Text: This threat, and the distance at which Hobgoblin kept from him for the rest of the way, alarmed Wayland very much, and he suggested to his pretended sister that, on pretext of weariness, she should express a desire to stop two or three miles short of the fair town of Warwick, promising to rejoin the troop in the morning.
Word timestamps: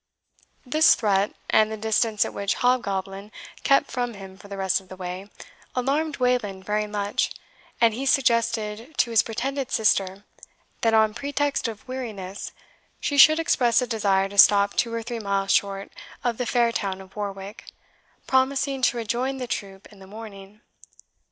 This 0.65 0.95
threat, 0.95 1.35
and 1.51 1.71
the 1.71 1.77
distance 1.77 2.25
at 2.25 2.33
which 2.33 2.55
Hobgoblin 2.55 3.31
kept 3.61 3.91
from 3.91 4.15
him 4.15 4.35
for 4.35 4.47
the 4.47 4.57
rest 4.57 4.81
of 4.81 4.89
the 4.89 4.95
way, 4.95 5.29
alarmed 5.75 6.17
Wayland 6.17 6.65
very 6.65 6.87
much, 6.87 7.29
and 7.79 7.93
he 7.93 8.07
suggested 8.07 8.97
to 8.97 9.11
his 9.11 9.21
pretended 9.21 9.69
sister 9.69 10.23
that, 10.81 10.95
on 10.95 11.13
pretext 11.13 11.67
of 11.67 11.87
weariness, 11.87 12.51
she 12.99 13.15
should 13.15 13.37
express 13.37 13.79
a 13.79 13.85
desire 13.85 14.27
to 14.27 14.39
stop 14.39 14.73
two 14.73 14.91
or 14.91 15.03
three 15.03 15.19
miles 15.19 15.51
short 15.51 15.91
of 16.23 16.39
the 16.39 16.47
fair 16.47 16.71
town 16.71 16.99
of 16.99 17.15
Warwick, 17.15 17.65
promising 18.25 18.81
to 18.81 18.97
rejoin 18.97 19.37
the 19.37 19.45
troop 19.45 19.85
in 19.93 19.99
the 19.99 20.07
morning. 20.07 20.61